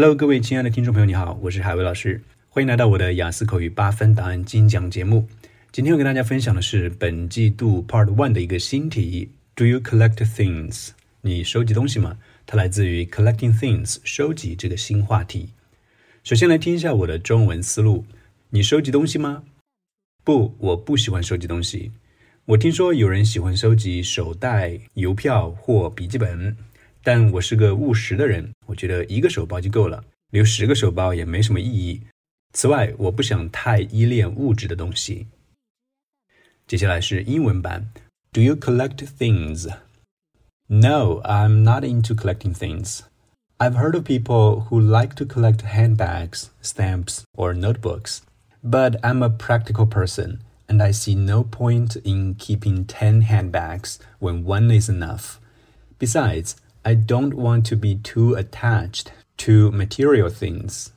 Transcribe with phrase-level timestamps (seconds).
[0.00, 5.26] Hello，各位亲爱的听众朋友，你好，我是海威老师，欢迎来到我的雅思口语八分答案精讲节目。
[5.72, 10.90] 今天我跟大家分享的是本季度 Part One 的一个新题：Do you collect things？
[11.22, 12.16] 你收集东西吗？
[12.46, 15.48] 它来自于 Collecting Things，收集这个新话题。
[16.22, 18.04] 首先来听一下我的中文思路：
[18.50, 19.42] 你收集东西吗？
[20.22, 21.90] 不，我不喜欢收集东西。
[22.44, 26.56] 我听说有人喜欢收集手袋、邮票或笔记本。
[27.07, 32.01] 但我是个务实的人，我觉得一个手包就够了，留十个手包也没什么意义。
[32.53, 35.27] 此外，我不想太依恋物质的东西。
[36.67, 37.91] 接下来是英文版：
[38.31, 39.69] Do you collect things?
[40.67, 43.01] No, I'm not into collecting things.
[43.57, 48.19] I've heard of people who like to collect handbags, stamps, or notebooks,
[48.63, 54.43] but I'm a practical person, and I see no point in keeping 10 handbags when
[54.45, 55.39] one is enough.
[55.99, 60.92] Besides, I don't want to be too attached to material things.